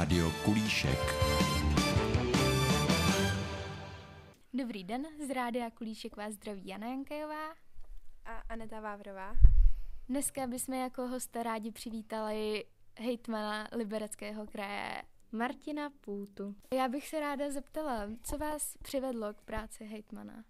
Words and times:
Rádio 0.00 0.30
Kulíšek. 0.44 0.98
Dobrý 4.54 4.84
den, 4.84 5.06
z 5.26 5.30
Rádia 5.30 5.70
Kulíšek 5.70 6.16
vás 6.16 6.34
zdraví 6.34 6.66
Jana 6.66 6.86
Jankejová. 6.86 7.50
A 8.24 8.42
Aneta 8.48 8.80
Vávrová. 8.80 9.36
Dneska 10.08 10.46
bychom 10.46 10.74
jako 10.74 11.06
hosta 11.06 11.42
rádi 11.42 11.70
přivítali 11.72 12.64
hejtmana 12.98 13.68
Libereckého 13.72 14.46
kraje 14.46 15.02
Martina 15.32 15.90
Půtu. 16.00 16.54
Já 16.74 16.88
bych 16.88 17.08
se 17.08 17.20
ráda 17.20 17.50
zeptala, 17.50 18.08
co 18.22 18.38
vás 18.38 18.76
přivedlo 18.82 19.34
k 19.34 19.42
práci 19.42 19.84
hejtmana? 19.84 20.44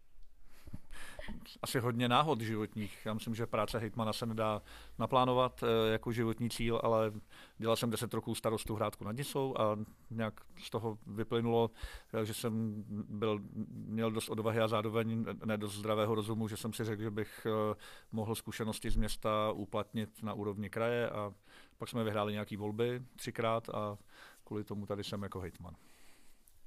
Asi 1.62 1.78
hodně 1.78 2.08
náhod 2.08 2.40
životních. 2.40 2.98
Já 3.04 3.14
myslím, 3.14 3.34
že 3.34 3.46
práce 3.46 3.78
hejtmana 3.78 4.12
se 4.12 4.26
nedá 4.26 4.62
naplánovat 4.98 5.62
eh, 5.62 5.92
jako 5.92 6.12
životní 6.12 6.50
cíl, 6.50 6.80
ale 6.84 7.12
dělal 7.59 7.77
jsem 7.77 7.91
10 7.91 8.14
roků 8.14 8.34
starostu 8.34 8.74
Hrádku 8.74 9.05
nad 9.05 9.16
Nisou 9.16 9.60
a 9.60 9.78
nějak 10.10 10.41
z 10.58 10.70
toho 10.70 10.98
vyplynulo, 11.06 11.70
eh, 12.14 12.24
že 12.24 12.34
jsem 12.34 12.84
byl, 13.08 13.41
měl 13.69 14.10
dost 14.10 14.28
odvahy 14.28 14.60
a 14.60 14.69
zároveň 14.69 15.24
ne 15.45 15.58
dost 15.58 15.74
zdravého 15.74 16.14
rozumu, 16.14 16.48
že 16.48 16.56
jsem 16.56 16.72
si 16.72 16.84
řekl, 16.84 17.02
že 17.02 17.10
bych 17.10 17.47
eh, 17.47 17.74
mohl 18.12 18.34
zkušenosti 18.34 18.91
z 18.91 18.97
města 18.97 19.52
uplatnit 19.52 20.22
na 20.22 20.34
úrovni 20.34 20.70
kraje 20.70 21.10
a 21.10 21.33
pak 21.78 21.88
jsme 21.88 22.05
vyhráli 22.05 22.33
nějaké 22.33 22.56
volby 22.56 23.02
třikrát 23.16 23.69
a 23.69 23.98
kvůli 24.44 24.64
tomu 24.64 24.86
tady 24.86 25.05
jsem 25.05 25.22
jako 25.22 25.41
hejtman. 25.41 25.77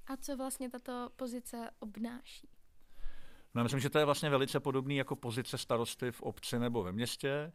A 0.08 0.18
co 0.18 0.38
vlastně 0.38 0.70
tato 0.70 1.10
pozice 1.16 1.70
obnáší? 1.80 2.50
No, 3.56 3.64
myslím, 3.64 3.80
že 3.80 3.90
to 3.90 4.00
je 4.00 4.06
vlastně 4.06 4.30
velice 4.30 4.60
podobný 4.60 4.96
jako 4.96 5.16
pozice 5.16 5.58
starosty 5.58 6.12
v 6.12 6.22
obci 6.22 6.60
nebo 6.60 6.84
ve 6.84 6.92
městě. 6.92 7.52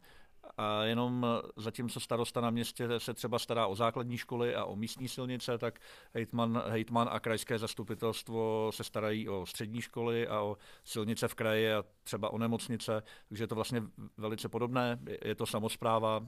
A 0.57 0.83
jenom 0.83 1.25
zatímco 1.57 1.99
starosta 1.99 2.41
na 2.41 2.49
městě 2.49 2.87
se 2.97 3.13
třeba 3.13 3.39
stará 3.39 3.67
o 3.67 3.75
základní 3.75 4.17
školy 4.17 4.55
a 4.55 4.65
o 4.65 4.75
místní 4.75 5.07
silnice, 5.07 5.57
tak 5.57 5.79
hejtman, 6.13 6.63
hejtman 6.67 7.09
a 7.11 7.19
krajské 7.19 7.59
zastupitelstvo 7.59 8.71
se 8.73 8.83
starají 8.83 9.29
o 9.29 9.45
střední 9.45 9.81
školy 9.81 10.27
a 10.27 10.41
o 10.41 10.57
silnice 10.83 11.27
v 11.27 11.35
kraji 11.35 11.73
a 11.73 11.83
třeba 12.03 12.33
o 12.33 12.37
nemocnice, 12.37 13.03
takže 13.29 13.43
je 13.43 13.47
to 13.47 13.55
vlastně 13.55 13.83
velice 14.17 14.49
podobné. 14.49 14.99
Je 15.25 15.35
to 15.35 15.45
samozpráva, 15.45 16.27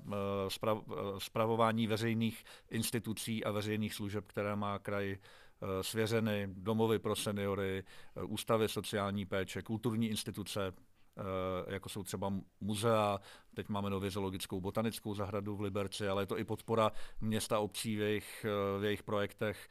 zpravování 1.18 1.88
veřejných 1.88 2.44
institucí 2.70 3.44
a 3.44 3.52
veřejných 3.52 3.94
služeb, 3.94 4.26
které 4.28 4.56
má 4.56 4.80
kraj 4.80 5.12
Eh, 5.12 5.51
svěřeny 5.82 6.48
domovy 6.48 7.00
pro 7.00 7.16
seniory, 7.16 7.84
eh, 8.16 8.24
ústavy 8.24 8.70
sociální 8.70 9.26
péče, 9.26 9.62
kulturní 9.62 10.10
instituce, 10.10 10.68
eh, 10.68 11.74
jako 11.74 11.90
jsou 11.90 12.04
třeba 12.04 12.34
muzea, 12.62 13.20
teď 13.54 13.70
máme 13.70 13.90
nově 13.90 14.12
zoologickou 14.12 14.62
botanickou 14.62 15.16
zahradu 15.16 15.56
v 15.56 15.62
Liberci, 15.62 16.08
ale 16.08 16.22
je 16.22 16.28
to 16.28 16.40
i 16.40 16.44
podpora 16.44 16.92
města 17.22 17.60
obcí 17.60 17.96
v 17.96 18.00
jejich, 18.00 18.46
v 18.80 18.84
jejich 18.84 19.04
projektech, 19.04 19.70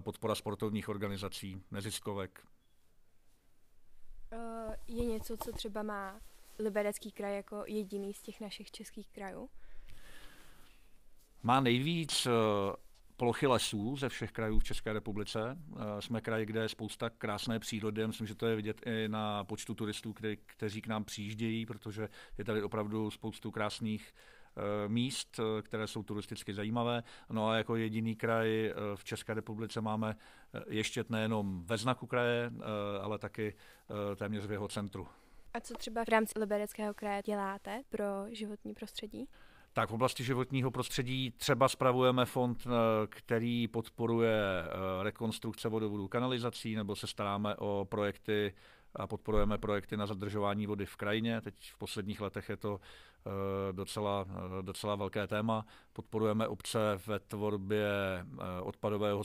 podpora 0.00 0.34
sportovních 0.34 0.88
organizací, 0.88 1.62
neziskovek. 1.70 2.46
Je 4.88 5.04
něco, 5.04 5.36
co 5.36 5.52
třeba 5.52 5.82
má 5.82 6.20
Liberecký 6.58 7.12
kraj 7.12 7.36
jako 7.36 7.64
jediný 7.66 8.14
z 8.14 8.22
těch 8.22 8.40
našich 8.40 8.70
českých 8.70 9.10
krajů? 9.10 9.50
Má 11.42 11.60
nejvíc 11.60 12.26
plochy 13.22 13.46
lesů 13.46 13.96
ze 13.96 14.08
všech 14.08 14.32
krajů 14.32 14.58
v 14.58 14.64
České 14.64 14.92
republice. 14.92 15.58
Eh, 15.76 16.02
jsme 16.02 16.20
kraj, 16.20 16.46
kde 16.46 16.60
je 16.60 16.68
spousta 16.68 17.10
krásné 17.10 17.58
přírody. 17.58 18.06
Myslím, 18.06 18.26
že 18.26 18.34
to 18.34 18.46
je 18.46 18.56
vidět 18.56 18.86
i 18.86 19.08
na 19.08 19.44
počtu 19.44 19.74
turistů, 19.74 20.12
kteří, 20.12 20.38
kteří 20.46 20.82
k 20.82 20.86
nám 20.86 21.04
přijíždějí, 21.04 21.66
protože 21.66 22.08
je 22.38 22.44
tady 22.44 22.62
opravdu 22.62 23.10
spoustu 23.10 23.50
krásných 23.50 24.14
eh, 24.56 24.88
míst, 24.88 25.40
eh, 25.40 25.62
které 25.62 25.86
jsou 25.86 26.02
turisticky 26.02 26.54
zajímavé. 26.54 27.02
No 27.30 27.48
a 27.48 27.56
jako 27.56 27.76
jediný 27.76 28.16
kraj 28.16 28.72
v 28.94 29.04
České 29.04 29.34
republice 29.34 29.80
máme 29.80 30.16
ještě 30.68 31.04
nejenom 31.08 31.62
ve 31.64 31.78
znaku 31.78 32.06
kraje, 32.06 32.50
ale 33.02 33.18
taky 33.18 33.54
téměř 34.16 34.46
v 34.46 34.52
jeho 34.52 34.68
centru. 34.68 35.08
A 35.54 35.60
co 35.60 35.74
třeba 35.74 36.04
v 36.04 36.08
rámci 36.08 36.38
Libereckého 36.38 36.94
kraje 36.94 37.22
děláte 37.26 37.82
pro 37.88 38.04
životní 38.30 38.74
prostředí? 38.74 39.28
Tak 39.74 39.90
v 39.90 39.94
oblasti 39.94 40.24
životního 40.24 40.70
prostředí 40.70 41.30
třeba 41.30 41.68
spravujeme 41.68 42.24
fond, 42.24 42.66
eh, 42.66 42.70
který 43.06 43.68
podporuje 43.68 44.64
eh, 44.64 45.02
rekonstrukce 45.02 45.68
vodovodů 45.68 46.08
kanalizací, 46.08 46.74
nebo 46.74 46.96
se 46.96 47.06
staráme 47.06 47.56
o 47.56 47.86
projekty 47.90 48.54
a 48.96 49.06
podporujeme 49.06 49.58
projekty 49.58 49.96
na 49.96 50.06
zadržování 50.06 50.66
vody 50.66 50.86
v 50.86 50.96
krajině. 50.96 51.40
Teď 51.40 51.54
v 51.72 51.78
posledních 51.78 52.20
letech 52.20 52.48
je 52.48 52.56
to 52.56 52.80
eh, 52.80 53.72
docela, 53.72 54.26
docela 54.62 54.94
velké 54.96 55.26
téma. 55.26 55.66
Podporujeme 55.92 56.48
obce 56.48 56.78
ve 57.06 57.18
tvorbě 57.18 57.88
odpadového 58.62 59.22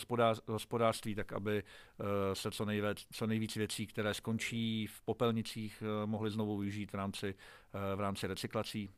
hospodářství, 0.47 1.15
tak 1.15 1.33
aby 1.33 1.63
se 2.33 2.51
co, 2.51 2.65
nejvíc, 2.65 3.07
co 3.11 3.27
nejvíc 3.27 3.55
věcí, 3.55 3.87
které 3.87 4.13
skončí 4.13 4.87
v 4.87 5.01
popelnicích, 5.01 5.83
mohly 6.05 6.29
znovu 6.29 6.57
využít 6.57 6.91
v 6.91 6.95
rámci, 6.95 7.35
v 7.95 7.99
rámci 7.99 8.27
recyklací 8.27 8.89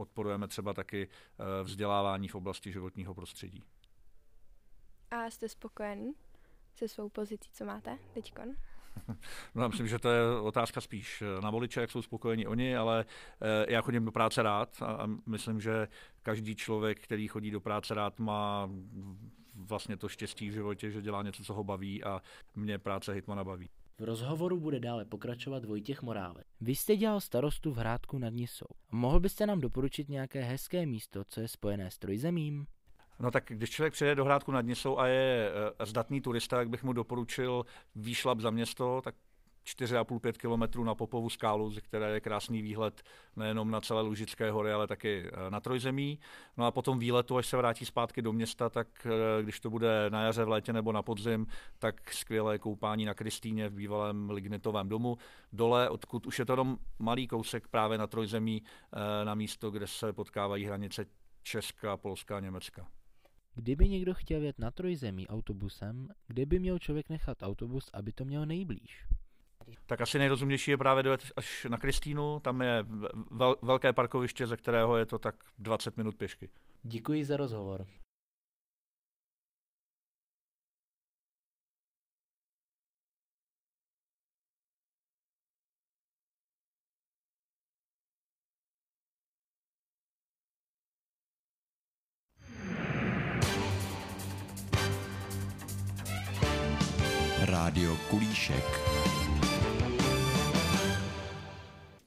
podporujeme 0.00 0.48
třeba 0.48 0.74
taky 0.74 1.08
eh, 1.08 1.64
vzdělávání 1.64 2.28
v 2.28 2.34
oblasti 2.34 2.72
životního 2.72 3.14
prostředí. 3.14 3.64
A 5.10 5.30
jste 5.30 5.48
spokojený 5.48 6.12
se 6.74 6.88
svou 6.88 7.08
pozicí, 7.08 7.50
co 7.52 7.64
máte 7.64 7.98
teďkon? 8.14 8.48
No, 9.54 9.62
já 9.62 9.68
myslím, 9.68 9.88
že 9.88 9.98
to 9.98 10.08
je 10.08 10.40
otázka 10.40 10.80
spíš 10.80 11.22
eh, 11.22 11.40
na 11.40 11.50
voliče, 11.50 11.80
jak 11.80 11.90
jsou 11.90 12.02
spokojení 12.02 12.46
oni, 12.46 12.76
ale 12.76 13.04
eh, 13.42 13.72
já 13.72 13.80
chodím 13.80 14.04
do 14.04 14.12
práce 14.12 14.42
rád 14.42 14.82
a 14.82 15.06
myslím, 15.26 15.60
že 15.60 15.88
každý 16.22 16.56
člověk, 16.56 17.00
který 17.00 17.28
chodí 17.28 17.50
do 17.50 17.60
práce 17.60 17.94
rád, 17.94 18.18
má 18.18 18.70
vlastně 19.54 19.96
to 19.96 20.08
štěstí 20.08 20.50
v 20.50 20.52
životě, 20.52 20.90
že 20.90 21.02
dělá 21.02 21.22
něco, 21.22 21.44
co 21.44 21.54
ho 21.54 21.64
baví 21.64 22.04
a 22.04 22.22
mě 22.56 22.78
práce 22.78 23.12
hitmana 23.12 23.44
baví. 23.44 23.70
V 24.00 24.04
rozhovoru 24.04 24.60
bude 24.60 24.80
dále 24.80 25.04
pokračovat 25.04 25.64
Vojtěch 25.64 26.02
Morávek. 26.02 26.46
Vy 26.60 26.74
jste 26.74 26.96
dělal 26.96 27.20
starostu 27.20 27.72
v 27.72 27.76
Hrádku 27.76 28.18
nad 28.18 28.30
Nisou. 28.30 28.66
Mohl 28.92 29.20
byste 29.20 29.46
nám 29.46 29.60
doporučit 29.60 30.08
nějaké 30.08 30.42
hezké 30.42 30.86
místo, 30.86 31.24
co 31.24 31.40
je 31.40 31.48
spojené 31.48 31.90
s 31.90 31.98
trojzemím? 31.98 32.66
No 33.18 33.30
tak 33.30 33.44
když 33.48 33.70
člověk 33.70 33.92
přijede 33.92 34.14
do 34.14 34.24
Hrádku 34.24 34.52
nad 34.52 34.60
Nisou 34.60 34.98
a 34.98 35.06
je 35.06 35.50
eh, 35.80 35.86
zdatný 35.86 36.20
turista, 36.20 36.58
jak 36.58 36.68
bych 36.68 36.84
mu 36.84 36.92
doporučil 36.92 37.64
výšlap 37.94 38.40
za 38.40 38.50
město, 38.50 39.00
tak 39.04 39.14
4,5-5 39.76 40.32
kilometrů 40.32 40.84
na 40.84 40.94
Popovu 40.94 41.30
skálu, 41.30 41.70
ze 41.70 41.80
které 41.80 42.10
je 42.10 42.20
krásný 42.20 42.62
výhled 42.62 43.02
nejenom 43.36 43.70
na 43.70 43.80
celé 43.80 44.02
Lužické 44.02 44.50
hory, 44.50 44.72
ale 44.72 44.86
taky 44.86 45.24
eh, 45.26 45.50
na 45.50 45.60
Trojzemí. 45.60 46.18
No 46.56 46.66
a 46.66 46.70
potom 46.70 46.98
výletu, 46.98 47.36
až 47.36 47.46
se 47.46 47.56
vrátí 47.56 47.84
zpátky 47.84 48.22
do 48.22 48.32
města, 48.32 48.68
tak 48.68 49.06
eh, 49.06 49.42
když 49.42 49.60
to 49.60 49.70
bude 49.70 50.10
na 50.10 50.22
jaře, 50.22 50.44
v 50.44 50.48
létě 50.48 50.72
nebo 50.72 50.92
na 50.92 51.02
podzim, 51.02 51.46
tak 51.78 52.12
skvělé 52.12 52.58
koupání 52.58 53.04
na 53.04 53.14
Kristýně 53.14 53.68
v 53.68 53.74
bývalém 53.74 54.30
lignitovém 54.30 54.88
domu. 54.88 55.16
Dole, 55.52 55.88
odkud 55.88 56.26
už 56.26 56.38
je 56.38 56.44
to 56.44 56.52
jenom 56.52 56.78
malý 56.98 57.28
kousek 57.28 57.68
právě 57.68 57.98
na 57.98 58.06
Trojzemí, 58.06 58.62
eh, 58.62 59.24
na 59.24 59.34
místo, 59.34 59.70
kde 59.70 59.86
se 59.86 60.12
potkávají 60.12 60.64
hranice 60.64 61.06
Česka, 61.42 61.96
Polska 61.96 62.36
a 62.36 62.40
Německa. 62.40 62.86
Kdyby 63.54 63.88
někdo 63.88 64.14
chtěl 64.14 64.42
jet 64.42 64.58
na 64.58 64.70
trojzemí 64.70 65.28
autobusem, 65.28 66.08
kde 66.26 66.46
by 66.46 66.58
měl 66.58 66.78
člověk 66.78 67.08
nechat 67.08 67.42
autobus, 67.42 67.90
aby 67.92 68.12
to 68.12 68.24
měl 68.24 68.46
nejblíž? 68.46 69.04
Tak 69.86 70.00
asi 70.00 70.18
nejrozumnější 70.18 70.70
je 70.70 70.76
právě 70.76 71.02
dojet 71.02 71.20
až 71.36 71.66
na 71.70 71.78
Kristýnu, 71.78 72.40
tam 72.40 72.62
je 72.62 72.84
vel, 73.30 73.56
velké 73.62 73.92
parkoviště, 73.92 74.46
ze 74.46 74.56
kterého 74.56 74.96
je 74.96 75.06
to 75.06 75.18
tak 75.18 75.34
20 75.58 75.96
minut 75.96 76.14
pěšky. 76.14 76.48
Děkuji 76.82 77.24
za 77.24 77.36
rozhovor. 77.36 77.86
Rádio 97.50 97.96
Kulíšek. 98.10 98.99